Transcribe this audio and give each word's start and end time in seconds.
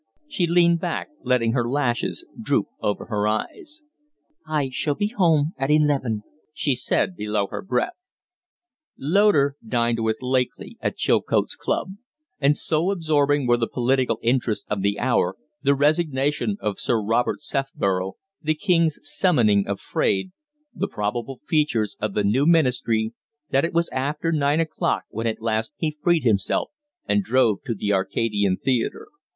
She 0.27 0.47
leaned 0.47 0.79
back, 0.79 1.09
letting 1.21 1.51
her 1.51 1.69
lashes 1.69 2.25
droop 2.41 2.65
over 2.81 3.05
her 3.05 3.27
eyes. 3.27 3.83
"I 4.47 4.69
shall 4.73 4.95
be 4.95 5.09
home 5.09 5.53
at 5.59 5.69
eleven," 5.69 6.23
she 6.55 6.73
said 6.73 7.15
below 7.15 7.45
her 7.51 7.61
breath. 7.61 8.09
Loder 8.97 9.57
dined 9.63 10.03
with 10.03 10.17
Lakely 10.23 10.75
at 10.81 10.97
Chilcote's 10.97 11.55
club; 11.55 11.97
and 12.39 12.57
so 12.57 12.89
absorbing 12.89 13.45
were 13.45 13.57
the 13.57 13.67
political 13.67 14.17
interests 14.23 14.65
of 14.71 14.81
the 14.81 14.97
hour 14.97 15.35
the 15.61 15.75
resignation 15.75 16.57
of 16.61 16.79
Sir 16.79 16.99
Robert 16.99 17.39
Sefborough, 17.39 18.13
the 18.41 18.55
King's 18.55 18.97
summoning 19.03 19.67
of 19.67 19.79
Fraide, 19.79 20.31
the 20.73 20.87
probable 20.87 21.37
features 21.47 21.95
of 21.99 22.15
the 22.15 22.23
new 22.23 22.47
ministry 22.47 23.13
that 23.51 23.65
it 23.65 23.71
was 23.75 23.87
after 23.89 24.31
nine 24.31 24.59
o'clock 24.59 25.03
when 25.11 25.27
at 25.27 25.43
last 25.43 25.73
he 25.77 25.95
freed 26.01 26.23
himself 26.23 26.71
and 27.07 27.21
drove 27.21 27.59
to 27.67 27.75
the 27.75 27.93
"Arcadian" 27.93 28.57
Theatre. 28.57 29.05